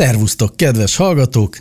[0.00, 1.58] Szervusztok, kedves hallgatók!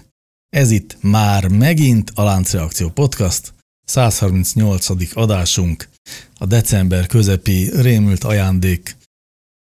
[0.50, 3.54] Ez itt már megint a Láncreakció Podcast,
[3.86, 5.14] 138.
[5.14, 5.90] adásunk,
[6.38, 8.98] a december közepi rémült ajándék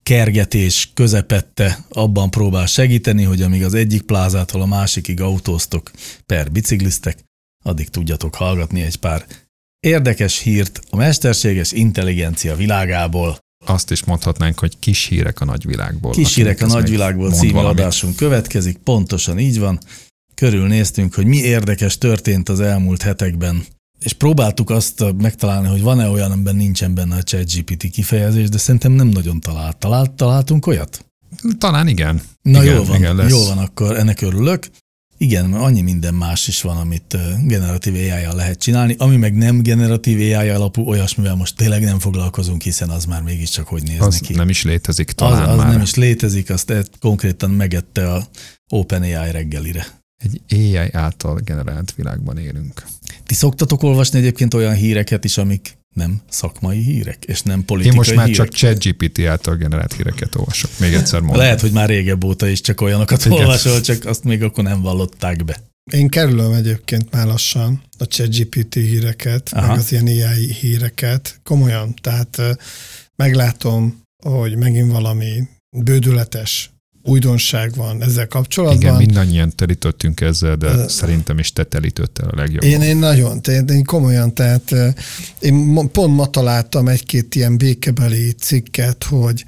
[0.03, 5.91] kergetés közepette abban próbál segíteni, hogy amíg az egyik plázától a másikig autóztok
[6.27, 7.25] per biciklisztek,
[7.65, 9.27] addig tudjatok hallgatni egy pár
[9.81, 13.39] érdekes hírt a mesterséges intelligencia világából.
[13.69, 16.13] Azt is mondhatnánk, hogy kis hírek a nagyvilágból.
[16.13, 17.81] Kis hírek a nagyvilágból című valamit.
[17.81, 19.79] adásunk következik, pontosan így van.
[20.35, 23.65] Körülnéztünk, hogy mi érdekes történt az elmúlt hetekben
[23.99, 28.93] és próbáltuk azt megtalálni, hogy van-e olyan, amiben nincsen benne a ChatGPT kifejezés, de szerintem
[28.93, 29.77] nem nagyon talált.
[29.77, 31.05] talált találtunk olyat?
[31.59, 32.23] Talán igen.
[32.43, 33.31] Na igen, jól van, igen, lesz.
[33.31, 34.69] jól van, akkor ennek örülök.
[35.21, 39.63] Igen, mert annyi minden más is van, amit generatív ai lehet csinálni, ami meg nem
[39.63, 44.19] generatív AI alapú, olyasmivel most tényleg nem foglalkozunk, hiszen az már mégiscsak hogy néz az
[44.19, 44.35] ki.
[44.35, 45.69] nem is létezik talán Az, az már.
[45.73, 48.27] nem is létezik, azt konkrétan megette a
[48.69, 49.87] OpenAI reggelire.
[50.17, 52.85] Egy AI által generált világban élünk.
[53.27, 57.97] Ti szoktatok olvasni egyébként olyan híreket is, amik nem szakmai hírek, és nem politikai Én
[57.97, 58.49] most már hírek.
[58.49, 60.71] csak ChatGPT által generált híreket olvasok.
[60.79, 61.39] Még egyszer mondom.
[61.39, 63.39] Lehet, hogy már régebb óta is csak olyanokat Igen.
[63.39, 65.61] olvasol, csak azt még akkor nem vallották be.
[65.93, 69.67] Én kerülöm egyébként már lassan a ChatGPT híreket, Aha.
[69.67, 71.41] Meg az ilyen AI híreket.
[71.43, 71.95] Komolyan.
[72.01, 72.41] Tehát
[73.17, 76.71] meglátom, hogy megint valami bődületes
[77.03, 78.81] újdonság van ezzel kapcsolatban.
[78.81, 82.71] Igen, mindannyian telítettünk ezzel, de Ö, szerintem is te telítettél a legjobban.
[82.71, 84.93] Én, én nagyon, tehát én komolyan, tehát eh,
[85.41, 89.45] én pont ma találtam egy-két ilyen békebeli cikket, hogy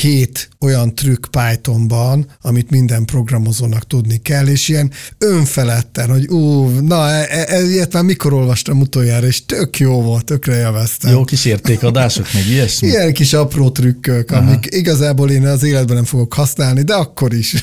[0.00, 7.08] hét olyan trükk Pythonban, amit minden programozónak tudni kell, és ilyen önfeledten, hogy ú, na,
[7.08, 11.10] e, e, e, ilyet már mikor olvastam utoljára, és tök jó volt, tökre élveztem.
[11.10, 12.88] Jó kis értékadások, meg ilyesmi.
[12.88, 14.40] Ilyen kis apró trükkök, Aha.
[14.40, 17.54] amik igazából én az életben nem fogok használni, de akkor is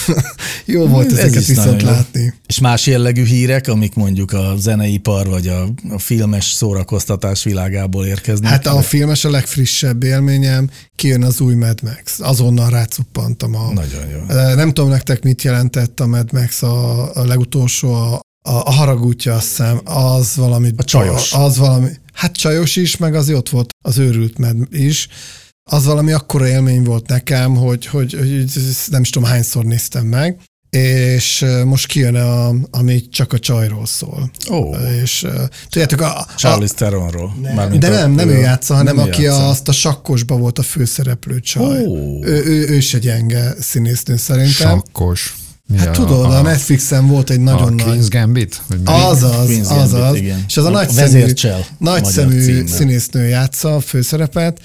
[0.64, 1.88] jó volt Ez ezeket viszont jó.
[1.88, 2.34] látni.
[2.46, 8.50] És más jellegű hírek, amik mondjuk a zeneipar vagy a, a filmes szórakoztatás világából érkeznek.
[8.50, 12.20] Hát a filmes a legfrissebb élményem, kijön az új Mad Max.
[12.20, 13.72] Azonnal rácuppantam a...
[13.72, 14.34] Nagyon jó.
[14.54, 19.34] Nem tudom nektek mit jelentett a Mad Max a, a legutolsó, a, a, a haragútja
[19.34, 20.72] azt hiszem, az valami...
[20.76, 21.32] A csajos.
[21.32, 21.88] Az valami...
[22.12, 25.08] Hát csajos is, meg az ott volt az őrült Mad is.
[25.70, 28.44] Az valami akkora élmény volt nekem, hogy, hogy, hogy
[28.90, 30.36] nem is tudom hányszor néztem meg.
[30.70, 34.30] És most kijön, a, ami csak a csajról szól.
[34.50, 35.32] Ó, És eh,
[35.68, 37.34] tudjátok, a, a, Charlize Theronról.
[37.42, 39.44] nem, de a- nem, nem ő játsza, hanem nem aki játsza.
[39.46, 41.84] a, azt a sakkosba volt a főszereplő csaj.
[41.86, 42.24] Ó.
[42.24, 44.50] Ő, ő, ő se gyenge színésznő szerintem.
[44.68, 45.36] Sakkos.
[45.66, 47.98] Mi Hát tudod, a, Netflixen volt egy nagyon a nagy...
[47.98, 48.62] Queen's Gambit?
[48.68, 48.80] Vagy?
[48.84, 50.16] Azaz, Queen's Gambit, azaz.
[50.16, 50.44] igen.
[50.48, 52.66] És az a, A nagy szemű, vezércsel nagy magyar szemű címmel.
[52.66, 54.60] színésznő játsza a főszerepet.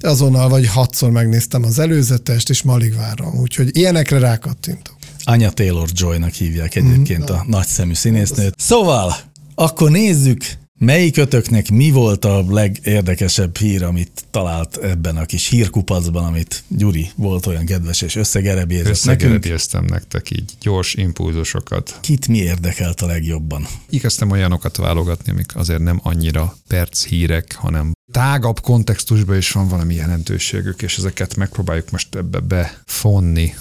[0.00, 3.38] Azonnal vagy hatszor megnéztem az előzetest, és ma alig várom.
[3.38, 4.96] Úgyhogy ilyenekre rákattintok.
[5.24, 8.54] Anya Taylor-Joy-nak hívják egyébként a nagyszemű színésznőt.
[8.56, 9.16] Szóval,
[9.54, 10.44] akkor nézzük,
[10.80, 17.46] Melyikötöknek mi volt a legérdekesebb hír, amit talált ebben a kis hírkupacban, amit Gyuri volt
[17.46, 19.88] olyan kedves és összegerebézett nekünk?
[19.88, 21.98] Nektek így gyors impulzusokat.
[22.00, 23.66] Kit mi érdekelt a legjobban?
[23.88, 29.94] Igyekeztem olyanokat válogatni, amik azért nem annyira perc hírek, hanem tágabb kontextusban is van valami
[29.94, 33.54] jelentőségük, és ezeket megpróbáljuk most ebbe befonni,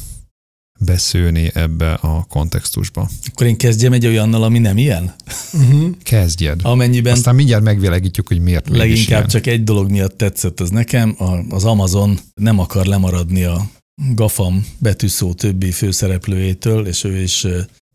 [0.79, 3.09] beszőni ebbe a kontextusba.
[3.31, 5.13] Akkor én kezdjem egy olyannal, ami nem ilyen?
[5.53, 5.89] Uh-huh.
[6.03, 6.59] Kezdjed.
[6.63, 9.27] Amennyiben Aztán mindjárt megvilágítjuk, hogy miért leginkább ilyen.
[9.27, 11.15] csak egy dolog miatt tetszett ez nekem,
[11.49, 13.69] az Amazon nem akar lemaradni a
[14.13, 17.47] GAFAM betűszó többi főszereplőjétől, és ő is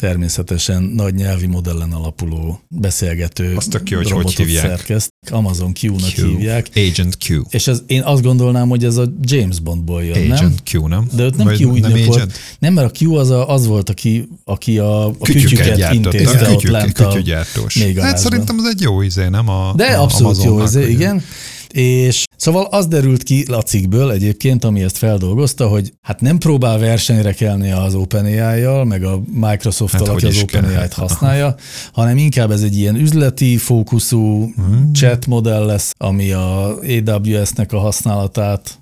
[0.02, 4.66] természetesen nagy nyelvi modellen alapuló beszélgető Azt tök jó, hogy hogy hívják.
[4.66, 5.08] szerkeszt.
[5.30, 6.26] Amazon Q-nak Q.
[6.26, 6.68] hívják.
[6.74, 7.42] Agent Q.
[7.50, 10.30] És ez, én azt gondolnám, hogy ez a James Bondból jön, nem?
[10.36, 11.06] Agent Q, nem?
[11.14, 12.38] De ott nem Vagy Q nem volt.
[12.58, 16.54] Nem, mert a Q az, a, az volt, aki, aki a, a Kütyüket intézte ott
[16.54, 17.78] kütyük, lent a kütyügyártós.
[17.98, 20.90] Hát szerintem az egy jó izé, nem a De a abszolút jó, Amazonnak, ez, hogy-
[20.90, 21.22] igen.
[21.72, 26.78] És szóval az derült ki a cikkből egyébként, ami ezt feldolgozta, hogy hát nem próbál
[26.78, 30.42] versenyre kelni az OpenAI-jal, meg a Microsoft-tal, Hát aki az.
[30.42, 31.54] OpenAI-t használja,
[31.92, 34.92] hanem inkább ez egy ilyen üzleti fókuszú Hmm.
[34.92, 38.81] chat modell lesz, ami a AWS-nek a használatát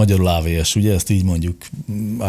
[0.00, 1.56] magyarul AVS, ugye ezt így mondjuk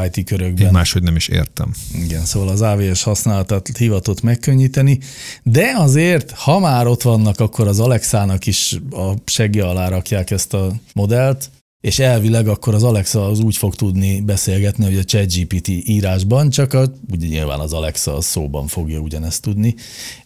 [0.06, 0.72] IT Én körökben.
[0.72, 1.72] máshogy nem is értem.
[2.04, 5.00] Igen, szóval az AVS használatát hivatott megkönnyíteni,
[5.44, 10.54] de azért, ha már ott vannak, akkor az Alexának is a segge alá rakják ezt
[10.54, 11.50] a modellt,
[11.82, 16.74] és elvileg akkor az Alexa az úgy fog tudni beszélgetni, hogy a ChatGPT írásban, csak
[16.74, 19.76] a, ugye nyilván az Alexa az szóban fogja ugyanezt tudni.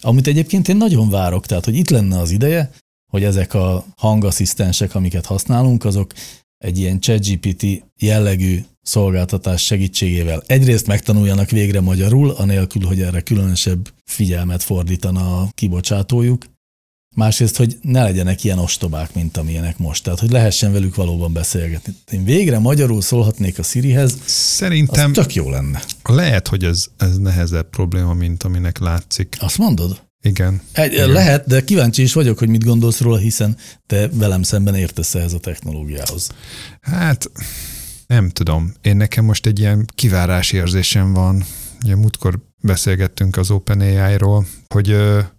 [0.01, 2.71] Amit egyébként én nagyon várok, tehát hogy itt lenne az ideje,
[3.11, 6.13] hogy ezek a hangasszisztensek, amiket használunk, azok
[6.57, 14.63] egy ilyen ChatGPT jellegű szolgáltatás segítségével egyrészt megtanuljanak végre magyarul, anélkül, hogy erre különösebb figyelmet
[14.63, 16.45] fordítana a kibocsátójuk,
[17.15, 21.93] másrészt, hogy ne legyenek ilyen ostobák, mint amilyenek most, tehát hogy lehessen velük valóban beszélgetni.
[22.11, 25.81] Én végre magyarul szólhatnék a Sirihez, az Szerintem tök jó lenne.
[26.03, 29.37] lehet, hogy ez, ez nehezebb probléma, mint aminek látszik.
[29.39, 30.03] Azt mondod?
[30.25, 30.61] Igen.
[30.71, 31.09] Egy, Igen.
[31.09, 33.57] lehet, de kíváncsi is vagyok, hogy mit gondolsz róla, hiszen
[33.87, 36.29] te velem szemben értesz ehhez a technológiához.
[36.81, 37.31] Hát
[38.07, 38.73] nem tudom.
[38.81, 41.43] Én nekem most egy ilyen kivárás érzésem van.
[41.83, 44.89] Ugye múltkor beszélgettünk az OpenAI-ról, hogy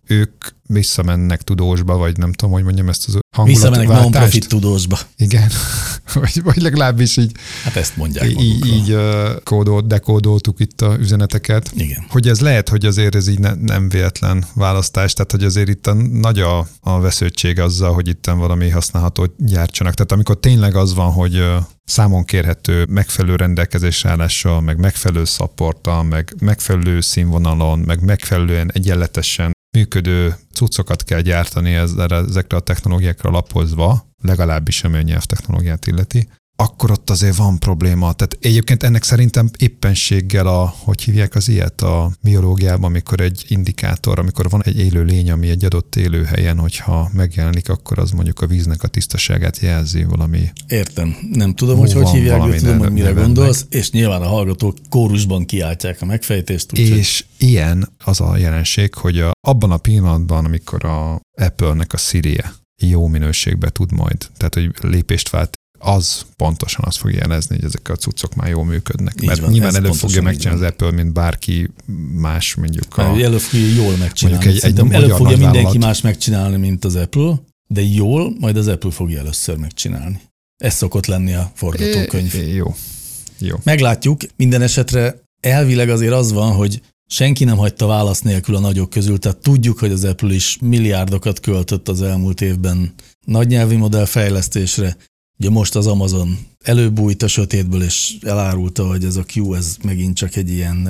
[0.07, 4.13] ők visszamennek tudósba, vagy nem tudom, hogy mondjam ezt az Visszamennek hangulatváltást.
[4.13, 4.99] non-profit tudósba.
[5.17, 5.51] Igen.
[6.15, 7.33] vagy, vagy legalábbis így,
[7.65, 8.97] Hát ezt mondják így, így
[9.45, 11.71] kódolt, dekódoltuk itt a üzeneteket.
[11.75, 12.05] Igen.
[12.09, 15.87] Hogy ez lehet, hogy azért ez így ne, nem véletlen választás, tehát hogy azért itt
[15.87, 19.95] a, nagy a, a vesződtség azzal, hogy itt valami használhatót gyártsanak.
[19.95, 21.45] Tehát amikor tényleg az van, hogy
[21.87, 30.35] számon kérhető megfelelő rendelkezésre állással, meg megfelelő szapporttal, meg megfelelő színvonalon, meg megfelelően egyenletesen működő
[30.53, 37.37] cuccokat kell gyártani ezekre a technológiákra alapozva, legalábbis ami a nyelvtechnológiát illeti, akkor ott azért
[37.37, 38.13] van probléma.
[38.13, 44.19] Tehát egyébként ennek szerintem éppenséggel a, hogy hívják az ilyet a biológiában, amikor egy indikátor,
[44.19, 48.47] amikor van egy élő lény, ami egy adott élőhelyen, hogyha megjelenik, akkor az mondjuk a
[48.47, 50.51] víznek a tisztaságát jelzi valami.
[50.69, 51.17] Értem.
[51.33, 55.45] Nem tudom, hogy hogy hívják, valami tudom, hogy mire gondolsz, és nyilván a hallgatók kórusban
[55.45, 60.85] kiáltják a megfejtést, úgyhogy És ilyen az a jelenség, hogy a, abban a pillanatban, amikor
[60.85, 62.41] a Apple-nek a siri
[62.83, 67.89] jó minőségbe tud majd, tehát hogy lépést vált, az pontosan azt fogja jelezni, hogy ezek
[67.89, 69.15] a cuccok már jól működnek.
[69.21, 70.71] Így Mert van, nyilván ez elő pontosan fogja megcsinálni az.
[70.71, 71.71] Apple, mint bárki
[72.13, 73.13] más, mondjuk a...
[73.13, 73.19] a...
[73.21, 74.47] elő fogja jól megcsinálni.
[74.47, 78.57] Egy- egy Szerintem elő magyar fogja mindenki más megcsinálni, mint az Apple, de jól, majd
[78.57, 80.21] az Apple fogja először megcsinálni.
[80.57, 82.35] Ez szokott lenni a forgatókönyv.
[82.35, 82.75] É, Jó.
[83.39, 83.57] Jó.
[83.63, 88.91] Meglátjuk, minden esetre elvileg azért az van, hogy senki nem hagyta válasz nélkül a nagyok
[88.91, 92.95] közül, tehát tudjuk, hogy az Apple is milliárdokat költött az elmúlt évben
[93.27, 94.97] nagynyelvi modell fejlesztésre.
[95.39, 100.17] Ugye most az Amazon előbújt a sötétből, és elárulta, hogy ez a Q, ez megint
[100.17, 100.89] csak egy ilyen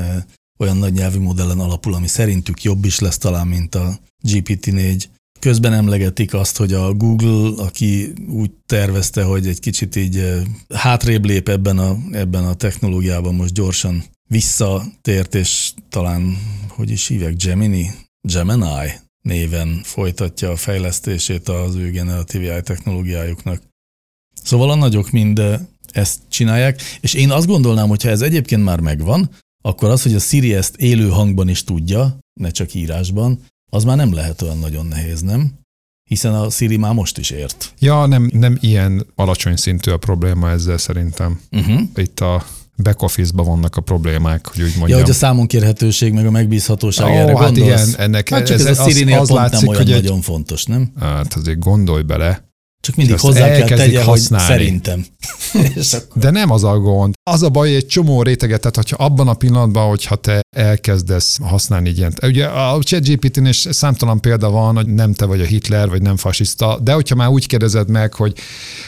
[0.58, 3.98] olyan nagynyelvi modellen alapul, ami szerintük jobb is lesz talán, mint a
[4.28, 5.04] GPT-4.
[5.40, 10.42] Közben emlegetik azt, hogy a Google, aki úgy tervezte, hogy egy kicsit így
[10.74, 16.38] hátrébb lép ebben a, ebben a technológiában, most gyorsan visszatért, és talán,
[16.68, 17.90] hogy is hívják, Gemini?
[18.20, 18.90] Gemini
[19.22, 23.62] néven folytatja a fejlesztését az ő generatív AI technológiájuknak.
[24.46, 25.42] Szóval a nagyok mind
[25.92, 29.30] ezt csinálják, és én azt gondolnám, hogy ha ez egyébként már megvan,
[29.64, 33.40] akkor az, hogy a Siri ezt élő hangban is tudja, ne csak írásban,
[33.70, 35.52] az már nem lehet olyan nagyon nehéz, nem?
[36.10, 37.72] Hiszen a Siri már most is ért.
[37.78, 41.40] Ja, nem, nem ilyen alacsony szintű a probléma ezzel szerintem.
[41.52, 41.80] Uh-huh.
[41.96, 42.44] Itt a
[42.82, 45.00] back office-ban vannak a problémák, hogy úgy Ja, mondjam.
[45.00, 47.86] hogy a számon kérhetőség, meg a megbízhatóság, Ó, erre hát gondolsz?
[47.88, 49.92] igen, ennek hát csak ez- ez, a az- Siri-nél az pont látszik, nem olyan hogy
[49.92, 50.92] egy- nagyon fontos, nem?
[51.00, 52.45] Hát azért gondolj bele.
[52.86, 54.46] Csak mindig hozzá kell tegye, hogy használni.
[54.46, 55.06] szerintem.
[55.74, 57.14] És akkor De nem az a gond.
[57.30, 61.38] Az a baj, hogy egy csomó réteget, tehát hogyha abban a pillanatban, hogyha te elkezdesz
[61.42, 62.12] használni ilyen.
[62.22, 66.16] Ugye a ChatGPT-n is számtalan példa van, hogy nem te vagy a Hitler, vagy nem
[66.16, 68.32] fasiszta, de hogyha már úgy kérdezed meg, hogy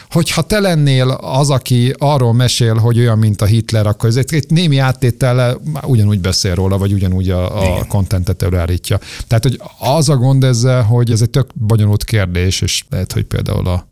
[0.09, 4.33] hogyha te lennél az, aki arról mesél, hogy olyan, mint a Hitler, akkor ez egy,
[4.33, 8.99] egy némi áttétellel ugyanúgy beszél róla, vagy ugyanúgy a, a kontentet előállítja.
[9.27, 13.23] Tehát, hogy az a gond ezzel, hogy ez egy tök bonyolult kérdés, és lehet, hogy
[13.23, 13.88] például a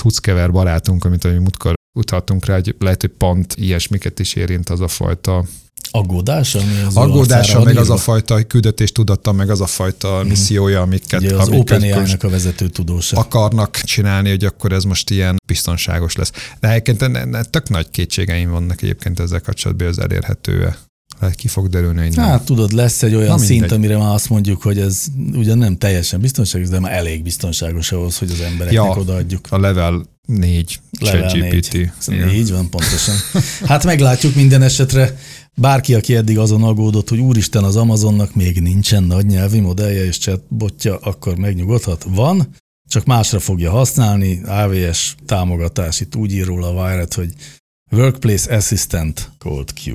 [0.00, 4.80] Huckever barátunk, amit mi múltkor utaltunk rá, hogy lehet, hogy pont ilyesmiket is érint az
[4.80, 5.44] a fajta
[5.90, 8.42] aggódás, ami az aggódása, meg az a írva.
[8.46, 13.16] küldetés tudata, meg az a fajta missziója, amiket, Ugye az OpenAI-nak a vezető tudósa.
[13.16, 16.32] akarnak csinálni, hogy akkor ez most ilyen biztonságos lesz.
[16.60, 20.76] De egyébként tök nagy kétségeim vannak egyébként ezzel kapcsolatban, hogy ez elérhető-e.
[21.20, 22.24] Lehet ki fog derülni, hogy nem.
[22.24, 23.72] Hát tudod, lesz egy olyan Na, szint, mindegy.
[23.72, 25.04] amire már azt mondjuk, hogy ez
[25.34, 28.96] ugyan nem teljesen biztonságos, de már elég biztonságos ahhoz, hogy az embereknek Ja.
[28.96, 29.46] odaadjuk.
[29.50, 31.72] A level 4 Level ChatGPT.
[31.72, 31.90] 4.
[32.06, 32.28] Igen.
[32.28, 33.14] Így van, pontosan.
[33.64, 35.16] Hát meglátjuk minden esetre.
[35.56, 40.18] Bárki, aki eddig azon aggódott, hogy úristen, az Amazonnak még nincsen nagy nyelvi modellje és
[40.18, 42.04] chatbotja, akkor megnyugodhat.
[42.08, 42.48] Van,
[42.88, 44.40] csak másra fogja használni.
[44.46, 47.32] AVS támogatás, itt úgy ír róla a Wired, hogy
[47.92, 49.92] Workplace Assistant Cold Q.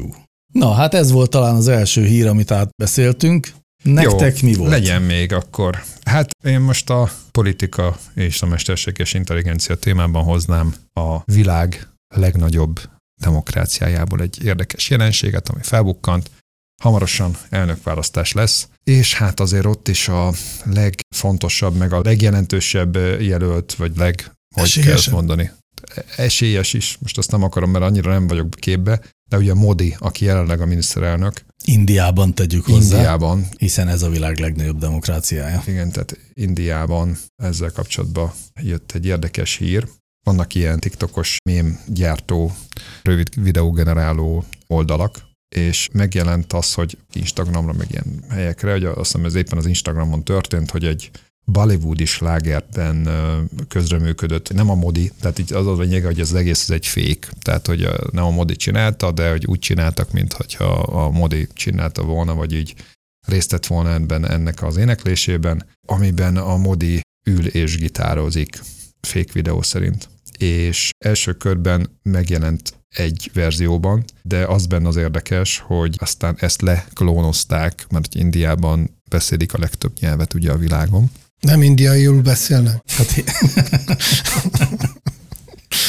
[0.53, 3.51] Na, hát ez volt talán az első hír, amit átbeszéltünk.
[3.83, 4.69] Nektek Jó, mi volt?
[4.69, 5.83] Legyen még akkor.
[6.03, 12.79] Hát én most a politika és a mesterséges intelligencia témában hoznám a világ legnagyobb
[13.21, 16.31] demokráciájából egy érdekes jelenséget, ami felbukkant.
[16.81, 23.97] Hamarosan elnökválasztás lesz, és hát azért ott is a legfontosabb, meg a legjelentősebb jelölt, vagy
[23.97, 25.51] leg, hogy kell ezt mondani,
[26.15, 30.25] esélyes is, most azt nem akarom, mert annyira nem vagyok képbe, de ugye Modi, aki
[30.25, 35.63] jelenleg a miniszterelnök, Indiában tegyük hozzá, Indiában, hiszen ez a világ legnagyobb demokráciája.
[35.67, 38.31] igen, tehát Indiában ezzel kapcsolatban
[38.61, 39.87] jött egy érdekes hír.
[40.23, 42.51] Vannak ilyen TikTokos mém gyártó,
[43.03, 49.35] rövid videógeneráló oldalak, és megjelent az, hogy Instagramra, meg ilyen helyekre, hogy azt hiszem ez
[49.35, 51.11] éppen az Instagramon történt, hogy egy
[51.51, 53.09] Bollywoodi slágerben
[53.67, 57.29] közreműködött, nem a Modi, tehát így az a lényeg, hogy az egész ez egy fék,
[57.41, 62.03] tehát hogy ö, nem a Modi csinálta, de hogy úgy csináltak, mintha a Modi csinálta
[62.03, 62.73] volna, vagy így
[63.27, 68.59] részt vett volna ebben ennek az éneklésében, amiben a Modi ül és gitározik,
[69.01, 70.09] fék videó szerint.
[70.37, 77.85] És első körben megjelent egy verzióban, de az benne az érdekes, hogy aztán ezt leklónozták,
[77.89, 81.11] mert Indiában beszélik a legtöbb nyelvet ugye a világon.
[81.39, 82.83] Nem indiaiul beszélnek.
[82.87, 83.23] Hát,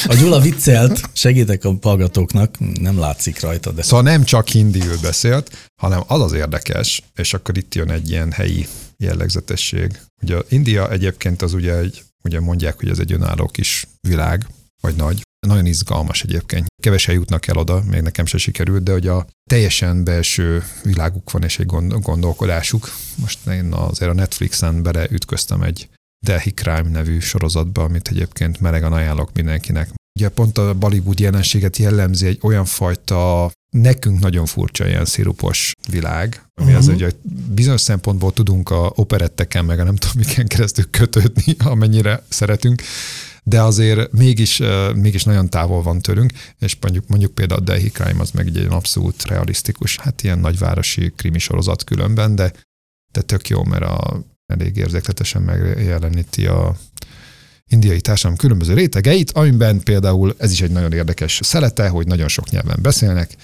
[0.07, 5.69] a Gyula viccelt, segítek a hallgatóknak, nem látszik rajta, de Szóval nem csak hindiül beszélt,
[5.81, 8.67] hanem az az érdekes, és akkor itt jön egy ilyen helyi
[8.97, 9.99] jellegzetesség.
[10.21, 14.45] Ugye India egyébként az ugye, egy, ugye mondják, hogy ez egy önálló kis világ,
[14.81, 15.21] vagy nagy.
[15.47, 16.65] Nagyon izgalmas egyébként.
[16.81, 21.43] Kevesen jutnak el oda, még nekem se sikerült, de hogy a teljesen belső világuk van
[21.43, 22.89] és egy gond- gondolkodásuk.
[23.15, 25.89] Most én azért a Netflixen beleütköztem egy
[26.25, 29.89] Delhi Crime nevű sorozatba, amit egyébként melegen ajánlok mindenkinek.
[30.19, 36.43] Ugye pont a Bollywood jelenséget jellemzi egy olyan fajta nekünk nagyon furcsa ilyen szirupos világ,
[36.53, 36.87] ami uh-huh.
[36.87, 37.03] az, Mhm.
[37.03, 37.15] hogy
[37.53, 42.81] bizonyos szempontból tudunk a operetteken, meg a nem tudom miken keresztül kötődni, amennyire szeretünk,
[43.43, 44.61] de azért mégis,
[44.95, 48.55] mégis nagyon távol van tőlünk, és mondjuk, mondjuk például a Delhi Crime az meg egy
[48.55, 52.53] ilyen abszolút realisztikus, hát ilyen nagyvárosi krimi sorozat különben, de,
[53.11, 56.75] de tök jó, mert a, elég érzékletesen megjeleníti a
[57.71, 62.49] indiai társadalom különböző rétegeit, amiben például ez is egy nagyon érdekes szelete, hogy nagyon sok
[62.49, 63.35] nyelven beszélnek,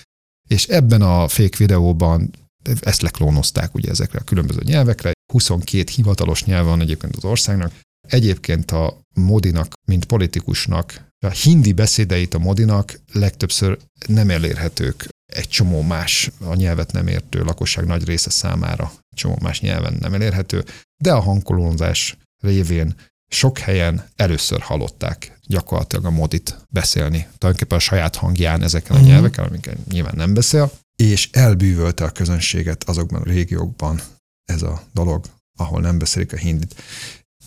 [0.50, 2.32] és ebben a fake videóban
[2.80, 5.12] ezt leklónozták ugye ezekre a különböző nyelvekre.
[5.34, 7.72] 22 hivatalos nyelv van egyébként az országnak.
[8.08, 15.82] Egyébként a Modinak, mint politikusnak, a hindi beszédeit a Modinak legtöbbször nem elérhetők egy csomó
[15.82, 20.66] más, a nyelvet nem értő lakosság nagy része számára csomó más nyelven nem elérhető,
[21.04, 22.96] de a hangkolózás révén
[23.32, 29.08] sok helyen először hallották gyakorlatilag a modit beszélni, tulajdonképpen a saját hangján ezeken a Mhm.
[29.08, 34.02] nyelveken, amiket nyilván nem beszél, és elbűvölte a közönséget azokban a régiókban
[34.46, 35.26] ez a dolog,
[35.60, 36.76] ahol nem beszélik a hindit.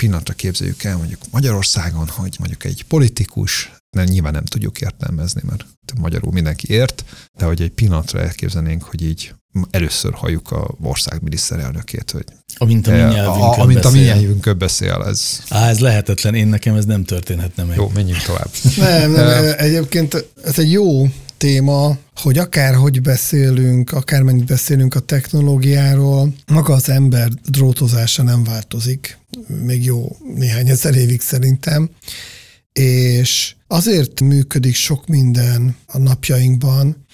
[0.01, 5.65] Pillanatra képzeljük el mondjuk Magyarországon, hogy mondjuk egy politikus, nem, nyilván nem tudjuk értelmezni, mert
[6.01, 7.05] magyarul mindenki ért,
[7.39, 9.35] de hogy egy pillanatra elképzelnénk, hogy így
[9.71, 12.25] először halljuk a ország miniszterelnökét, hogy
[12.57, 14.15] amint a mi a, nyelvünkön a, amint a mi beszél.
[14.15, 17.77] nyelvünkön beszél, ez Á, ez lehetetlen, én nekem ez nem történhetne meg.
[17.77, 18.51] jó, menjünk tovább.
[18.77, 21.09] Nem, nem, Ö, egyébként ez egy jó
[21.41, 29.85] téma, hogy akárhogy beszélünk, akármennyit beszélünk a technológiáról, maga az ember drótozása nem változik, még
[29.85, 31.91] jó néhány ezer évig szerintem,
[32.73, 37.07] és azért működik sok minden a napjainkban,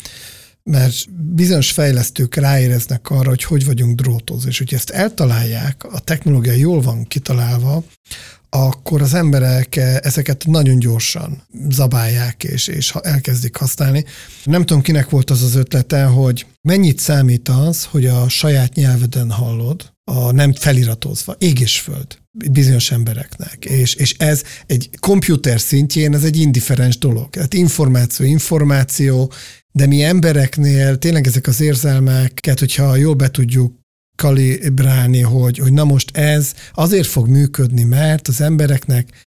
[0.62, 6.52] mert bizonyos fejlesztők ráéreznek arra, hogy hogy vagyunk drótozva, és hogyha ezt eltalálják, a technológia
[6.52, 7.84] jól van kitalálva,
[8.50, 14.04] akkor az emberek ezeket nagyon gyorsan zabálják, és, és elkezdik használni.
[14.44, 19.30] Nem tudom, kinek volt az az ötlete, hogy mennyit számít az, hogy a saját nyelveden
[19.30, 22.18] hallod, a nem feliratozva, ég és föld
[22.50, 23.64] bizonyos embereknek.
[23.64, 27.30] És, és ez egy komputer szintjén, ez egy indiferens dolog.
[27.30, 29.32] Tehát információ, információ,
[29.72, 33.74] de mi embereknél tényleg ezek az érzelmeket, hogyha jól be tudjuk
[34.16, 39.24] kalibrálni, hogy, hogy na most ez azért fog működni, mert az embereknek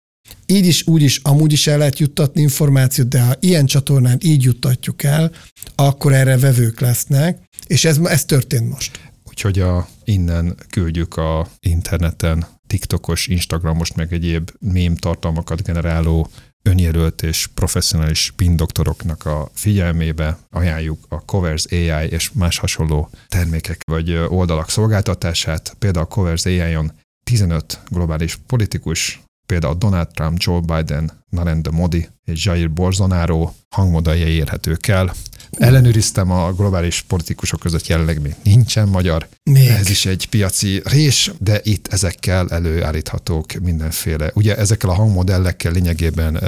[0.46, 4.44] így is, úgy is, amúgy is el lehet juttatni információt, de ha ilyen csatornán így
[4.44, 5.32] juttatjuk el,
[5.76, 9.12] akkor erre vevők lesznek, és ez, ez történt most.
[9.30, 16.30] Úgyhogy a, innen küldjük a interneten TikTokos, Instagramos, meg egyéb mém tartalmakat generáló
[16.64, 24.14] önjelölt és professzionális pindoktoroknak a figyelmébe ajánljuk a Covers AI és más hasonló termékek vagy
[24.14, 25.76] oldalak szolgáltatását.
[25.80, 26.92] Például a Covers AI-on
[27.24, 34.88] 15 globális politikus például Donald Trump, Joe Biden, Narendra Modi és Jair Bolsonaro hangmodellje érhetők
[34.88, 35.14] el.
[35.58, 39.28] Ellenőriztem a globális politikusok között jelenleg még nincsen magyar.
[39.44, 39.68] Még.
[39.68, 44.32] Ez is egy piaci rés, de itt ezekkel előállíthatók mindenféle.
[44.34, 46.40] Ugye ezekkel a hangmodellekkel lényegében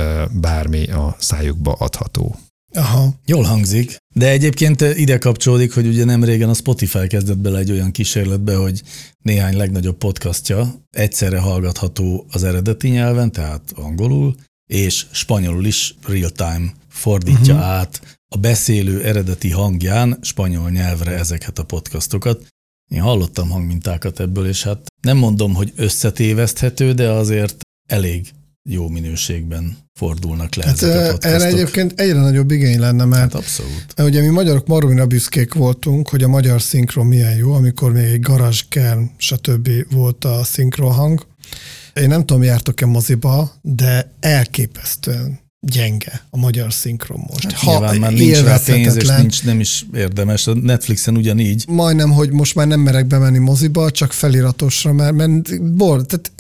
[0.42, 2.36] bármi a szájukba adható.
[2.74, 3.14] Aha.
[3.26, 7.72] Jól hangzik, de egyébként ide kapcsolódik, hogy ugye nem régen a Spotify kezdett bele egy
[7.72, 8.82] olyan kísérletbe, hogy
[9.22, 14.36] néhány legnagyobb podcastja egyszerre hallgatható az eredeti nyelven, tehát angolul,
[14.68, 17.70] és spanyolul is real-time fordítja uh-huh.
[17.70, 22.46] át a beszélő eredeti hangján spanyol nyelvre ezeket a podcastokat.
[22.92, 27.56] Én hallottam hangmintákat ebből, és hát nem mondom, hogy összetéveszthető, de azért
[27.88, 28.32] elég
[28.70, 31.32] jó minőségben fordulnak le Hát ezek a podcastok.
[31.32, 33.86] erre egyébként egyre nagyobb igény lenne, mert Hát abszolút.
[33.98, 38.20] Ugye mi magyarok maromira büszkék voltunk, hogy a magyar szinkron milyen jó, amikor még egy
[38.20, 39.70] garázskern, stb.
[39.92, 41.26] volt a szinkronhang.
[42.02, 47.52] Én nem tudom, jártok-e moziba, de elképesztően gyenge a magyar szinkron most.
[47.52, 50.48] Hát nyilván már nincs rá pénz, és nincs, nem is érdemes.
[50.48, 51.66] A Netflixen ugyanígy.
[51.68, 56.32] Majdnem, hogy most már nem merek bemenni moziba, csak feliratosra, mert, mert bor, tehát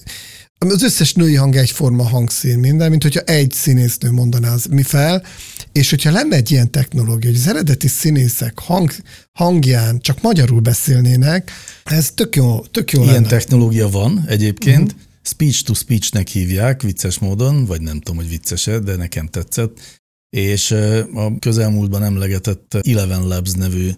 [0.57, 5.23] az összes női hang egyforma hangszín, minden, mint hogyha egy színésznő mondaná az mi fel,
[5.71, 8.91] és hogyha lenne egy ilyen technológia, hogy az eredeti színészek hang,
[9.33, 11.51] hangján csak magyarul beszélnének,
[11.83, 13.27] ez tök jó, tök jó Ilyen lenne.
[13.27, 14.91] technológia van egyébként.
[14.91, 15.04] Uh-huh.
[15.25, 20.01] Speech to speech-nek hívják vicces módon, vagy nem tudom, hogy vicces de nekem tetszett.
[20.29, 20.71] És
[21.13, 23.91] a közelmúltban emlegetett Eleven Labs nevű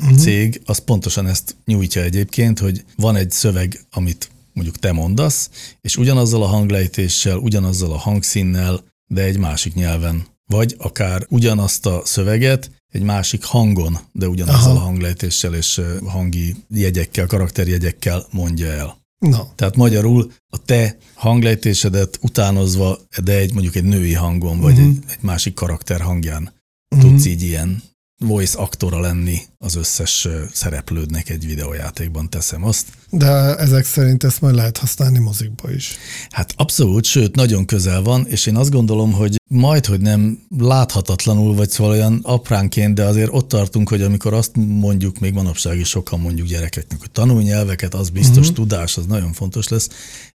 [0.00, 0.16] Mhm.
[0.16, 5.50] cég, az pontosan ezt nyújtja egyébként, hogy van egy szöveg, amit mondjuk te mondasz,
[5.80, 10.26] és ugyanazzal a hanglejtéssel, ugyanazzal a hangszínnel, de egy másik nyelven.
[10.46, 14.80] Vagy akár ugyanazt a szöveget egy másik hangon, de ugyanazzal Aha.
[14.80, 18.99] a hanglejtéssel és hangi jegyekkel, karakterjegyekkel mondja el.
[19.20, 24.82] Na, Tehát magyarul a te hanglejtésedet utánozva, de egy mondjuk egy női hangon, vagy Mhm.
[24.88, 26.52] egy, egy másik karakter hangján
[26.88, 27.00] Mhm.
[27.00, 27.82] tudsz így ilyen
[28.24, 32.86] voice aktora lenni az összes szereplődnek egy videójátékban, teszem azt.
[33.10, 35.96] de ezek szerint ezt majd lehet használni mozikba is.
[36.30, 41.54] Hát abszolút, sőt, nagyon közel van, és én azt gondolom, hogy majd, hogy nem láthatatlanul,
[41.54, 45.88] vagy szóval olyan apránként, de azért ott tartunk, hogy amikor azt mondjuk, még manapság is
[45.88, 48.54] sokan mondjuk gyerekeknek, hogy tanulj nyelveket, az biztos, uh-huh.
[48.54, 49.88] tudás, az nagyon fontos lesz.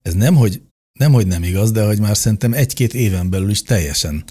[0.02, 0.62] Ez nem, hogy
[0.98, 4.24] nem, hogy nem igaz, de hogy már szerintem egy-két éven belül is teljesen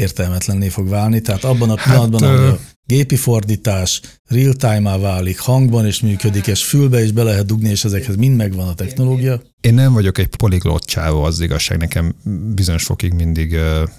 [0.00, 1.20] értelmetlenné fog válni.
[1.20, 6.46] Tehát abban a Hát, pillanatban, hát, ahol a gépi fordítás real-time-á válik, hangban is működik,
[6.46, 9.40] és fülbe is be lehet dugni, és ezekhez mind megvan a technológia.
[9.60, 11.78] Én nem vagyok egy poliglott csávó, az igazság.
[11.78, 12.14] Nekem
[12.54, 13.56] bizonyos fokig mindig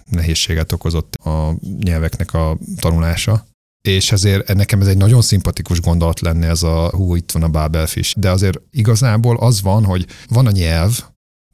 [0.10, 3.48] nehézséget okozott a nyelveknek a tanulása.
[3.82, 7.50] És ezért nekem ez egy nagyon szimpatikus gondolat lenne ez a hú, itt van a
[7.50, 8.20] Babelfish.
[8.20, 11.04] De azért igazából az van, hogy van a nyelv,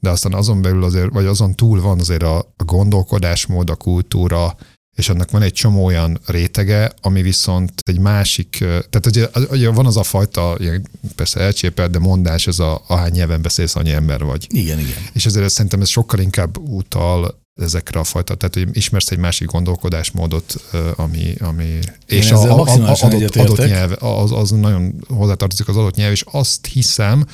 [0.03, 4.55] de aztán azon belül azért, vagy azon túl van azért a, a gondolkodásmód, a kultúra,
[4.95, 9.85] és annak van egy csomó olyan rétege, ami viszont egy másik, tehát ugye, ugye van
[9.85, 14.23] az a fajta, ilyen, persze elcsépelt, de mondás, ez a ahány nyelven beszélsz, annyi ember
[14.23, 14.47] vagy.
[14.49, 14.97] Igen, igen.
[15.13, 19.47] És ezért szerintem ez sokkal inkább utal ezekre a fajta, tehát hogy ismersz egy másik
[19.47, 20.55] gondolkodásmódot,
[20.95, 25.77] ami, ami és ezzel a, a, a, adott, adott nyelv, az, az nagyon hozzátartozik az
[25.77, 27.25] adott nyelv, és azt hiszem,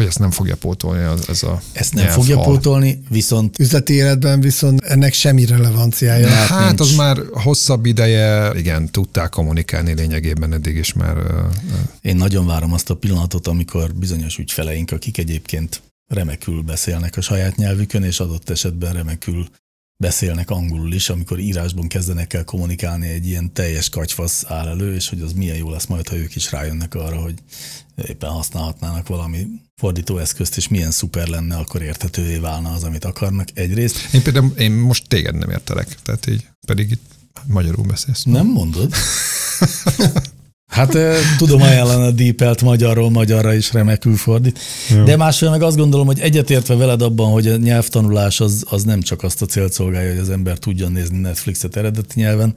[0.00, 4.40] hogy ezt nem fogja pótolni az, ez a Ezt nem fogja pótolni, viszont Üzleti életben
[4.40, 6.28] viszont ennek semmi relevanciája.
[6.28, 6.98] Hát Hát, hát az nincs.
[6.98, 11.16] már hosszabb ideje, igen, tudták kommunikálni lényegében eddig is már.
[12.00, 15.82] Én nagyon várom azt a pillanatot, amikor bizonyos ügyfeleink, akik egyébként
[16.12, 19.48] remekül beszélnek a saját nyelvükön, és adott esetben remekül
[19.96, 25.08] beszélnek angolul is, amikor írásban kezdenek el kommunikálni, egy ilyen teljes katyfasz áll elő, és
[25.08, 27.34] hogy az milyen jó lesz majd, ha ők is rájönnek arra, hogy
[28.08, 29.46] éppen használhatnának valami
[29.80, 34.14] fordítóeszközt, és milyen szuper lenne, akkor érthetővé válna az, amit akarnak egyrészt.
[34.14, 37.02] Én például én most téged nem értelek, tehát így pedig itt
[37.46, 38.22] magyarul beszélsz.
[38.22, 38.94] Nem mondod?
[40.70, 40.96] Hát
[41.38, 44.58] tudom ajánlani a Deepelt magyarról magyarra is remekül fordít.
[44.88, 45.04] Jó.
[45.04, 49.00] De másfél meg azt gondolom, hogy egyetértve veled abban, hogy a nyelvtanulás az, az nem
[49.00, 52.54] csak azt a célt szolgálja, hogy az ember tudjon nézni Netflixet eredeti nyelven,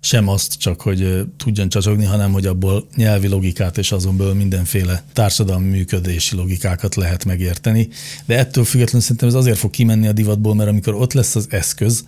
[0.00, 5.04] sem azt csak, hogy tudjon csacsogni, hanem hogy abból nyelvi logikát és azon belül mindenféle
[5.12, 7.88] társadalmi működési logikákat lehet megérteni.
[8.26, 11.46] De ettől függetlenül szerintem ez azért fog kimenni a divatból, mert amikor ott lesz az
[11.50, 12.04] eszköz,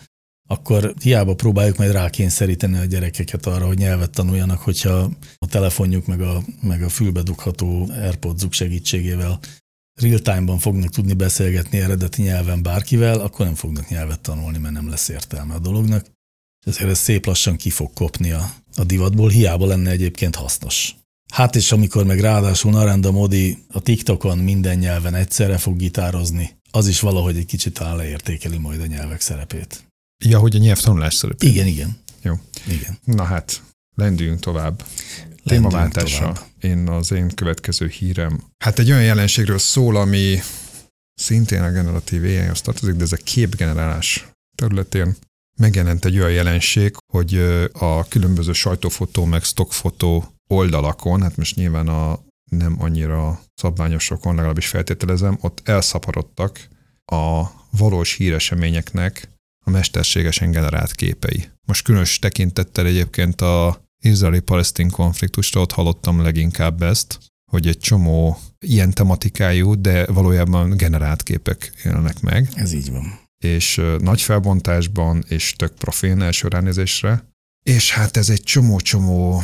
[0.50, 6.20] akkor hiába próbáljuk majd rákényszeríteni a gyerekeket arra, hogy nyelvet tanuljanak, hogyha a telefonjuk meg
[6.20, 9.40] a, meg a fülbe dugható AirPods-uk segítségével
[10.00, 15.08] real-time-ban fognak tudni beszélgetni eredeti nyelven bárkivel, akkor nem fognak nyelvet tanulni, mert nem lesz
[15.08, 16.06] értelme a dolognak.
[16.66, 20.94] Ezért ez szép lassan ki fog kopni a, a divatból, hiába lenne egyébként hasznos.
[21.32, 26.86] Hát és amikor meg ráadásul Narendra Modi a TikTokon minden nyelven egyszerre fog gitározni, az
[26.86, 29.84] is valahogy egy kicsit talán leértékeli majd a nyelvek szerepét.
[30.24, 31.50] Ja, hogy a nyelvtanulás szerepét.
[31.50, 31.98] Igen, igen.
[32.22, 32.34] Jó.
[32.66, 32.98] Igen.
[33.04, 33.62] Na hát,
[33.94, 34.84] lendüljünk tovább.
[35.44, 36.46] Témaváltása.
[36.60, 38.42] Én az én következő hírem.
[38.64, 40.38] Hát egy olyan jelenségről szól, ami
[41.14, 45.16] szintén a generatív AI-hoz tartozik, de ez a képgenerálás területén
[45.58, 47.34] megjelent egy olyan jelenség, hogy
[47.72, 52.18] a különböző sajtófotó meg stockfotó oldalakon, hát most nyilván a
[52.50, 56.68] nem annyira szabványosokon, legalábbis feltételezem, ott elszaporodtak
[57.04, 59.28] a valós híreseményeknek
[59.66, 61.48] a mesterségesen generált képei.
[61.66, 67.18] Most különös tekintettel egyébként a izraeli-palesztin konfliktusra ott hallottam leginkább ezt,
[67.50, 73.27] hogy egy csomó ilyen tematikájú, de valójában generált képek élnek meg, Ez így van.
[73.38, 77.24] És nagy felbontásban, és tök profén első ránézésre.
[77.62, 79.42] És hát ez egy csomó-csomó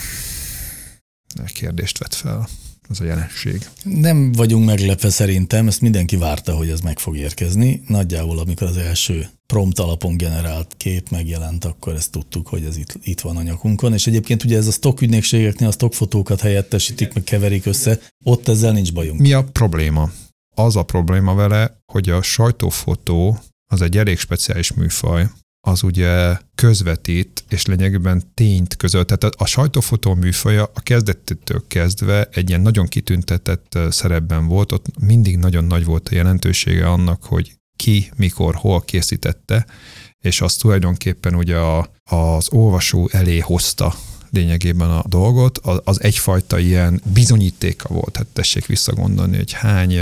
[1.47, 2.49] kérdést vet fel,
[2.89, 3.69] az a jelenség.
[3.83, 7.83] Nem vagyunk meglepve szerintem, ezt mindenki várta, hogy ez meg fog érkezni.
[7.87, 12.99] Nagyjából, amikor az első prompt alapon generált kép megjelent, akkor ezt tudtuk, hogy ez itt,
[13.03, 13.93] itt van a nyakunkon.
[13.93, 18.73] És egyébként ugye ez a stock ügynökségeknél a stockfotókat helyettesítik, meg keverik össze, ott ezzel
[18.73, 19.21] nincs bajunk.
[19.21, 20.11] Mi a probléma?
[20.57, 23.39] Az a probléma vele, hogy a sajtófotó
[23.73, 25.29] az egy elég speciális műfaj,
[25.67, 29.07] az ugye közvetít, és lényegében tényt közölt.
[29.07, 34.87] Tehát a, a sajtófotó műfaja a kezdettől kezdve egy ilyen nagyon kitüntetett szerepben volt, ott
[35.01, 39.67] mindig nagyon nagy volt a jelentősége annak, hogy ki, mikor, hol készítette,
[40.25, 43.95] és az tulajdonképpen ugye a, az olvasó elé hozta
[44.31, 48.17] lényegében a dolgot, az, egyfajta ilyen bizonyítéka volt.
[48.17, 49.99] Hát tessék visszagondolni, hogy hány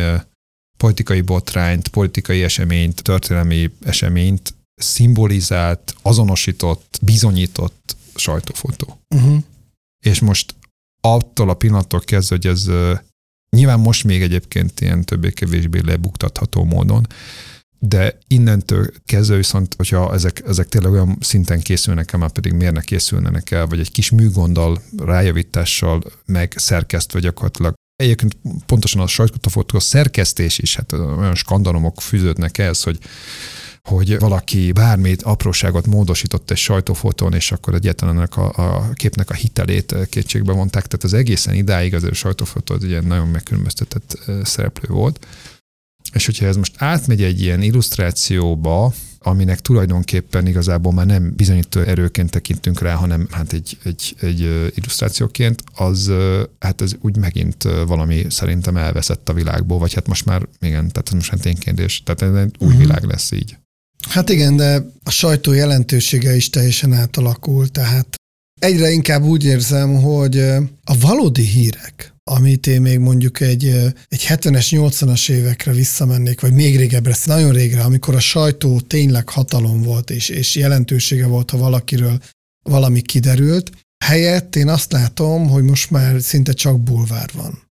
[0.82, 8.98] politikai botrányt, politikai eseményt, történelmi eseményt szimbolizált, azonosított, bizonyított sajtófotó.
[9.14, 9.42] Uh-huh.
[10.04, 10.54] És most
[11.00, 12.70] attól a pillanattól kezdve, hogy ez
[13.56, 17.06] nyilván most még egyébként ilyen többé-kevésbé lebuktatható módon,
[17.78, 22.74] de innentől kezdve viszont, hogyha ezek, ezek tényleg olyan szinten készülnek el, már pedig miért
[22.74, 30.58] ne készülnenek el, vagy egy kis műgonddal, rájavítással megszerkesztve gyakorlatilag Egyébként pontosan a sajtófotó szerkesztés
[30.58, 32.98] is, hát olyan skandalomok fűződnek ehhez, hogy
[33.82, 39.94] hogy valaki bármit apróságot módosított egy sajtófotón, és akkor egyáltalán a, a képnek a hitelét
[40.10, 40.86] kétségbe vonták.
[40.86, 45.26] Tehát az egészen idáig azért a sajtófotó az egy ilyen nagyon megkülönböztetett szereplő volt.
[46.12, 52.30] És hogyha ez most átmegy egy ilyen illusztrációba, aminek tulajdonképpen igazából már nem bizonyító erőként
[52.30, 54.40] tekintünk rá, hanem hát egy, egy, egy
[54.74, 56.10] illusztrációként, az
[56.58, 61.12] hát ez úgy megint valami szerintem elveszett a világból, vagy hát most már, igen, tehát
[61.14, 62.78] most már ténykérdés, tehát ez egy új Mhm.
[62.78, 63.56] világ lesz így.
[64.08, 68.06] Hát igen, de a sajtó jelentősége is teljesen átalakul, tehát
[68.60, 70.38] egyre inkább úgy érzem, hogy
[70.84, 73.64] a valódi hírek, amit én még mondjuk egy,
[74.08, 79.82] egy 70-es, 80-as évekre visszamennék, vagy még régebbre, nagyon régre, amikor a sajtó tényleg hatalom
[79.82, 82.18] volt, és, és jelentősége volt, ha valakiről
[82.62, 83.70] valami kiderült,
[84.04, 87.70] helyett én azt látom, hogy most már szinte csak bulvár van.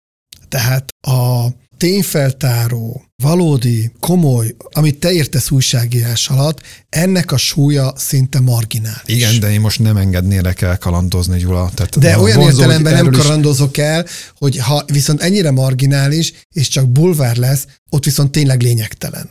[0.49, 9.03] Tehát a tényfeltáró, valódi, komoly, amit te értesz újságírás alatt, ennek a súlya szinte marginális.
[9.17, 11.71] Igen, de én most nem engednélek el kalandozni, Gyula.
[11.75, 14.07] Tehát De olyan vonzó, értelemben nem erről is- el,
[14.39, 19.31] hogy ha viszont ennyire marginális, és csak bulvár lesz, ott viszont tényleg lényegtelen.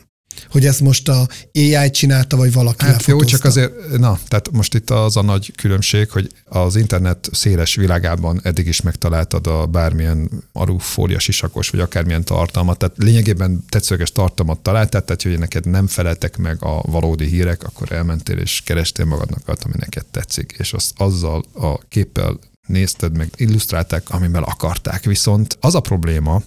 [0.50, 4.74] Hogy ezt most a AI csinálta, vagy valaki Hát jó, csak azért, na, tehát most
[4.74, 10.30] itt az a nagy különbség, hogy az internet széles világában eddig is megtaláltad a bármilyen
[10.54, 16.38] arufólia sisakos, vagy akármilyen tartalmat, tehát lényegében tetszőleges tartalmat találtál, tehát hogy neked nem feleltek
[16.38, 20.92] meg a valódi hírek, akkor elmentél és kerestél magadnak olyat, ami neked tetszik, és azt
[20.98, 25.04] azzal a képpel nézted meg, illusztrálták, amivel akarták.
[25.04, 26.42] Viszont az a probléma,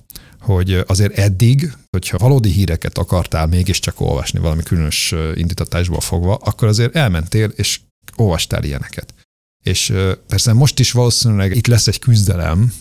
[0.46, 6.96] hogy azért eddig, hogyha valódi híreket akartál mégiscsak olvasni valami különös indítatásból fogva, akkor azért
[6.96, 7.80] elmentél és
[8.16, 9.14] olvastál ilyeneket.
[9.62, 9.92] És
[10.26, 12.72] persze most is valószínűleg itt lesz egy küzdelem,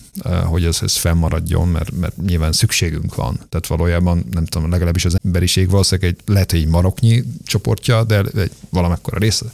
[0.43, 3.39] hogy ez, ez fennmaradjon, mert, mert nyilván szükségünk van.
[3.49, 8.23] Tehát valójában, nem tudom, legalábbis az emberiség valószínűleg egy, lehet, hogy egy maroknyi csoportja, de
[8.36, 9.45] egy valamekkora része.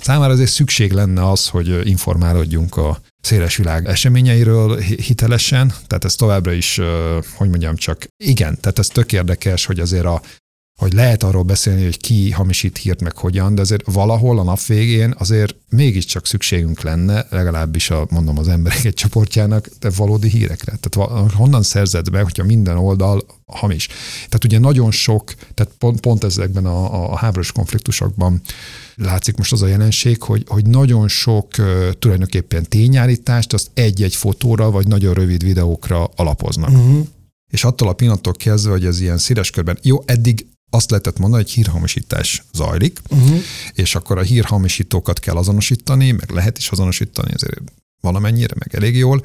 [0.00, 6.14] Számára azért szükség lenne az, hogy informálódjunk a széles világ eseményeiről hi- hitelesen, tehát ez
[6.14, 6.80] továbbra is,
[7.36, 10.22] hogy mondjam, csak igen, tehát ez tök érdekes, hogy azért a
[10.76, 14.64] hogy lehet arról beszélni, hogy ki hamisít hírt, meg hogyan, de azért valahol a nap
[14.64, 20.78] végén azért mégiscsak szükségünk lenne, legalábbis a, mondom az emberek egy csoportjának, de valódi hírekre.
[20.80, 23.86] Tehát honnan szerzed meg, hogyha minden oldal hamis.
[24.14, 28.40] Tehát ugye nagyon sok, tehát pont, pont ezekben a, a, háborús konfliktusokban
[28.94, 31.48] látszik most az a jelenség, hogy, hogy nagyon sok
[31.98, 37.06] tulajdonképpen tényállítást azt egy-egy fotóra vagy nagyon rövid videókra alapoznak Uh-huh.
[37.50, 41.42] és attól a pillanattól kezdve, hogy ez ilyen széles körben, jó, eddig azt lehetett mondani,
[41.42, 43.38] hogy hírhamisítás zajlik, uh-huh.
[43.72, 47.60] és akkor a hírhamisítókat kell azonosítani, meg lehet is azonosítani azért
[48.00, 49.22] valamennyire, meg elég jól,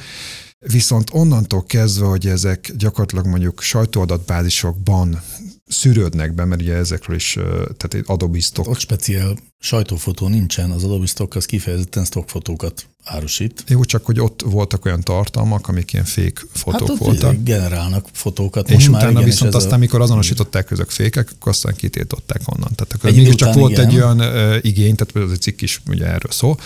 [0.67, 5.21] Viszont onnantól kezdve, hogy ezek gyakorlatilag mondjuk sajtóadatbázisokban
[5.69, 8.69] szűrődnek be, mert ugye ezekről is, tehát egy Adobe Stock.
[8.69, 13.63] Ott speciál sajtófotó nincsen, az Adobe Stock az kifejezetten stockfotókat árusít.
[13.67, 17.43] Jó, csak hogy ott voltak olyan tartalmak, amik ilyen fék fotók hát voltak.
[17.43, 18.69] generálnak fotókat.
[18.69, 19.75] És utána igen, viszont aztán, a...
[19.75, 22.71] amikor azonosították, ezek fékek, akkor aztán kitiltották onnan.
[22.75, 23.87] Tehát akkor mégiscsak volt igen.
[23.87, 26.59] egy olyan uh, igény, tehát az a cikk is ugye erről szól,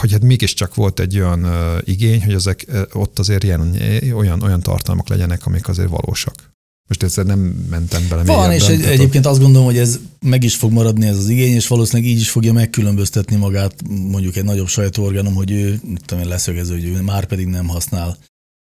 [0.00, 3.80] hogy hát mégiscsak volt egy olyan uh, igény, hogy ezek uh, ott azért ilyen,
[4.14, 6.55] olyan, olyan tartalmak legyenek, amik azért valósak.
[6.88, 7.38] Most egyszer nem
[7.70, 8.24] mentem bele.
[8.24, 11.54] Van, és egy, egyébként azt gondolom, hogy ez meg is fog maradni ez az igény,
[11.54, 16.28] és valószínűleg így is fogja megkülönböztetni magát mondjuk egy nagyobb sajtóorganom, hogy ő, tudom én,
[16.28, 18.16] leszögező, hogy ő már pedig nem használ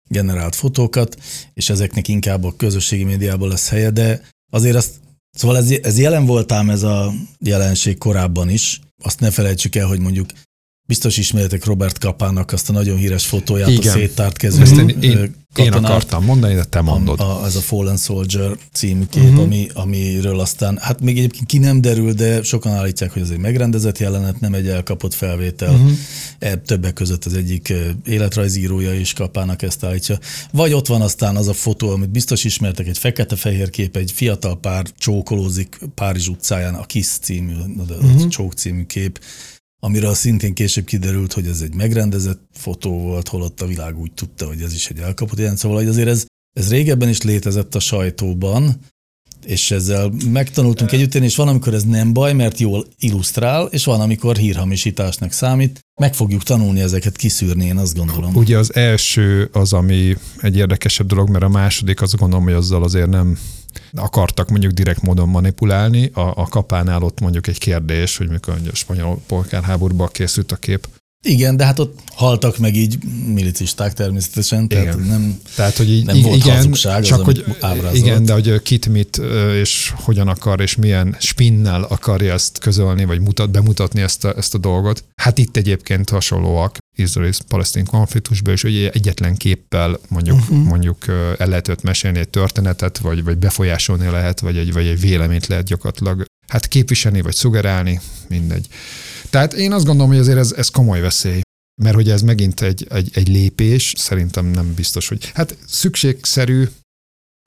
[0.09, 1.17] generált fotókat,
[1.55, 4.21] és ezeknek inkább a közösségi médiában lesz helye, de
[4.53, 4.91] azért azt,
[5.31, 10.01] szóval ez, ez jelen voltám ez a jelenség korábban is, azt ne felejtsük el, hogy
[10.01, 10.31] mondjuk
[10.87, 13.93] Biztos ismeritek Robert Kapának azt a nagyon híres fotóját, Igen.
[13.93, 17.21] a széttárt kezű Ezt én, én, én akartam mondani, de te mondod.
[17.21, 19.41] A, a, ez a Fallen Soldier című kép, uh-huh.
[19.41, 23.39] ami, amiről aztán, hát még egyébként ki nem derül, de sokan állítják, hogy ez egy
[23.39, 25.73] megrendezett jelenet, nem egy elkapott felvétel.
[25.73, 25.91] Uh-huh.
[26.39, 27.73] E, többek között az egyik
[28.07, 30.19] életrajzírója is Kapának ezt állítja.
[30.53, 34.59] Vagy ott van aztán az a fotó, amit biztos ismertek, egy fekete-fehér kép, egy fiatal
[34.61, 38.29] pár csókolózik Párizs utcáján, a Kiss című, uh-huh.
[38.29, 39.19] csók című kép
[39.85, 44.47] amiről szintén később kiderült, hogy ez egy megrendezett fotó volt, holott a világ úgy tudta,
[44.47, 45.57] hogy ez is egy elkapott ilyen.
[45.57, 46.27] Szóval hogy azért ez,
[46.59, 48.79] ez régebben is létezett a sajtóban,
[49.47, 54.01] és ezzel megtanultunk együtt és van, amikor ez nem baj, mert jól illusztrál, és van,
[54.01, 55.81] amikor hírhamisításnak számít.
[56.01, 58.35] Meg fogjuk tanulni ezeket kiszűrni, én azt gondolom.
[58.35, 62.83] Ugye az első az, ami egy érdekesebb dolog, mert a második azt gondolom, hogy azzal
[62.83, 63.39] azért nem
[63.93, 66.11] akartak mondjuk direkt módon manipulálni.
[66.15, 70.89] A, a kapánál ott mondjuk egy kérdés, hogy mikor a spanyol polgárháborúban készült a kép,
[71.27, 72.99] igen, de hát ott haltak meg így
[73.35, 75.07] milicisták természetesen, tehát igen.
[75.07, 77.45] nem, tehát, hogy így, nem volt igen, hazugság csak az, hogy,
[77.93, 79.21] Igen, de hogy kit mit
[79.61, 84.55] és hogyan akar, és milyen spinnel akarja ezt közölni, vagy mutat, bemutatni ezt a, ezt
[84.55, 85.05] a dolgot.
[85.23, 90.65] Hát itt egyébként hasonlóak Izrael-Palesztin konfliktusban, és hogy egyetlen képpel mondjuk, uh-huh.
[90.65, 95.47] mondjuk el lehetett mesélni egy történetet, vagy, vagy befolyásolni lehet, vagy egy, vagy egy véleményt
[95.47, 98.67] lehet gyakorlatilag hát képviselni, vagy szugerálni, mindegy.
[99.31, 101.41] Tehát én azt gondolom, hogy azért ez, ez komoly veszély.
[101.83, 106.69] Mert hogy ez megint egy, egy, egy lépés, szerintem nem biztos, hogy hát szükségszerű.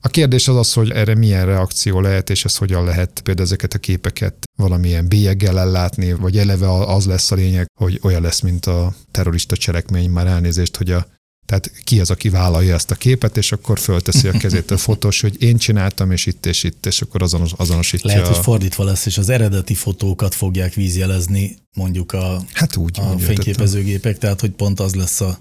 [0.04, 3.74] A kérdés az az, hogy erre milyen reakció lehet, és ez hogyan lehet például ezeket
[3.74, 8.66] a képeket valamilyen bélyeggel ellátni, vagy eleve az lesz a lényeg, hogy olyan lesz, mint
[8.66, 11.08] a terrorista cselekmény, már elnézést, hogy a
[11.46, 15.22] tehát ki az, aki vállalja ezt a képet, és akkor fölteszi a kezét a fotós,
[15.22, 18.10] hogy én csináltam, és itt, és itt, és akkor azonos, azonosítja.
[18.10, 23.14] Lehet, hogy fordítva lesz, és az eredeti fotókat fogják vízjelezni mondjuk a, hát úgy, a
[23.14, 24.20] úgy fényképezőgépek, értettem.
[24.20, 25.40] tehát hogy pont az lesz a,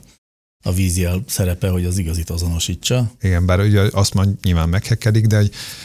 [0.67, 3.11] a vízjel szerepe, hogy az igazit azonosítsa.
[3.21, 5.43] Igen, bár ugye azt majd nyilván meghekedik, de,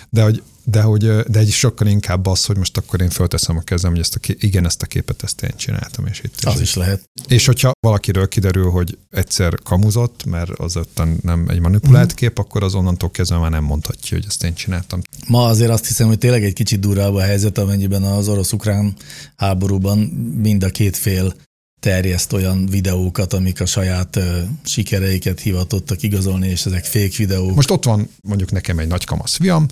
[0.09, 3.61] de hogy de, hogy, de egy sokkal inkább az, hogy most akkor én fölteszem a
[3.61, 6.35] kezem, hogy ezt a, igen, ezt a képet ezt én csináltam, és itt.
[6.43, 7.09] Az is, is lehet.
[7.27, 12.15] És hogyha valakiről kiderül, hogy egyszer kamuzott, mert az ottan nem egy manipulált mm.
[12.15, 15.01] kép, akkor az onnantól kezdve már nem mondhatja, hogy ezt én csináltam.
[15.27, 18.95] Ma azért azt hiszem, hogy tényleg egy kicsit durvább a helyzet, amennyiben az orosz-ukrán
[19.35, 19.97] háborúban
[20.41, 21.33] mind a két fél
[21.81, 24.23] terjeszt olyan videókat, amik a saját uh,
[24.63, 27.55] sikereiket hivatottak igazolni, és ezek fék videók.
[27.55, 29.65] Most ott van mondjuk nekem egy nagy kamasz fiam,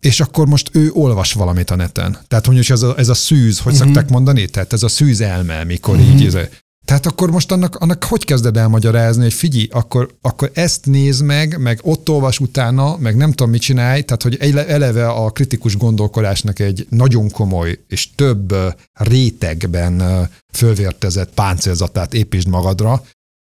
[0.00, 2.18] és akkor most ő olvas valamit a neten.
[2.28, 3.86] Tehát hogy ez a, ez a szűz, hogy uh-huh.
[3.86, 4.46] szokták mondani?
[4.46, 6.20] Tehát ez a szűz elme, mikor uh-huh.
[6.20, 6.26] így...
[6.26, 6.36] Ez,
[6.90, 11.20] tehát akkor most annak, annak hogy kezded el magyarázni, hogy figyelj, akkor, akkor ezt néz
[11.20, 14.36] meg, meg ott olvas utána, meg nem tudom mit csinálj, tehát hogy
[14.68, 18.54] eleve a kritikus gondolkodásnak egy nagyon komoly és több
[18.92, 23.02] rétegben fölvértezett páncélzatát építsd magadra,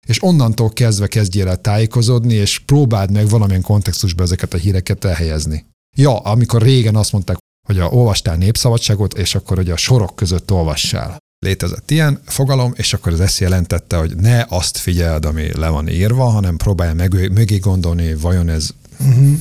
[0.07, 5.67] és onnantól kezdve kezdjél el tájékozódni, és próbáld meg valamilyen kontextusba ezeket a híreket elhelyezni.
[5.97, 10.53] Ja, amikor régen azt mondták, hogy a olvastál népszabadságot, és akkor hogy a sorok között
[10.53, 11.23] olvassál.
[11.45, 15.89] Létezett ilyen fogalom, és akkor az ezt jelentette, hogy ne azt figyeld, ami le van
[15.89, 18.69] írva, hanem próbálj meg, mögé gondolni, vajon ez
[19.01, 19.39] uh-huh.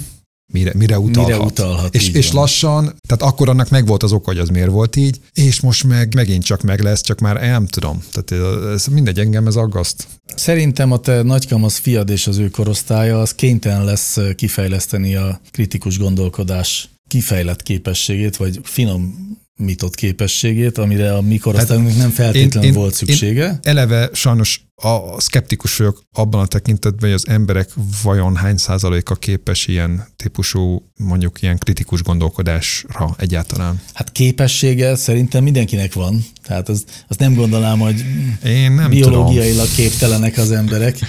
[0.54, 1.32] mire, mire utalhat.
[1.32, 4.70] Mire utalhat és, és lassan, tehát akkor annak meg volt az oka, hogy az miért
[4.70, 8.04] volt így, és most meg megint csak meg lesz, csak már nem tudom.
[8.12, 10.08] Tehát ez mindegy, engem ez aggaszt.
[10.36, 15.98] Szerintem a te nagykamasz fiad és az ő korosztálya az kénytelen lesz kifejleszteni a kritikus
[15.98, 22.70] gondolkodás kifejlett képességét, vagy finom mitott képességét, amire a mi korosztályunknak nem feltétlenül Hát én-
[22.70, 23.60] én- volt szüksége.
[23.64, 27.70] Eleve sajnos a szkeptikus vagyok abban a tekintetben, hogy az emberek
[28.04, 33.82] vajon hány százaléka képes ilyen típusú, mondjuk ilyen kritikus gondolkodásra egyáltalán.
[33.94, 36.26] Hát képessége szerintem mindenkinek van.
[36.44, 38.04] Tehát az, azt nem gondolnám, hogy
[38.46, 39.10] Én nem tudom.
[39.12, 40.98] biológiailag képtelenek az emberek.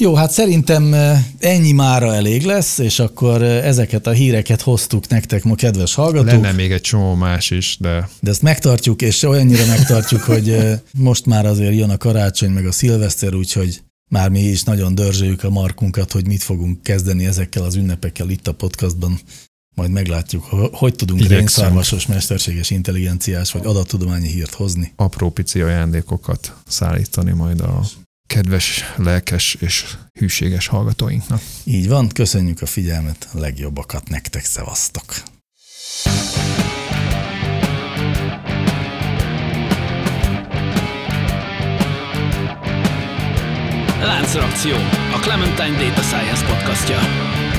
[0.00, 5.08] Jó, hát szerintem eh, ennyi mára elég lesz, és akkor eh, ezeket a híreket hoztuk
[5.08, 6.30] nektek ma, kedves hallgatók.
[6.30, 10.78] Lenne még egy csomó más is, de De ezt megtartjuk, és olyannyira megtartjuk, hogy eh,
[10.98, 15.44] most már azért jön a karácsony, meg a szilveszter, úgyhogy már mi is nagyon dörzsöljük
[15.44, 19.20] a markunkat, hogy mit fogunk kezdeni ezekkel az ünnepekkel itt a podcastban.
[19.74, 24.92] Majd meglátjuk, ho- hogy tudunk rénszarvasos, mesterséges intelligenciás vagy adattudományi hírt hozni.
[24.96, 27.80] apró pici ajándékokat szállítani majd a
[28.30, 29.84] kedves, lelkes és
[30.18, 31.40] hűséges hallgatóinknak.
[31.64, 35.04] Így van, köszönjük a figyelmet, a legjobbakat nektek, szevasztok!
[44.02, 44.74] Láncreakció,
[45.14, 47.49] a Clementine Data Science podcastja.